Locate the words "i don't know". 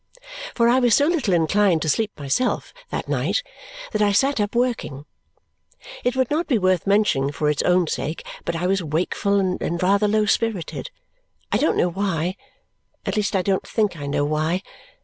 11.51-11.87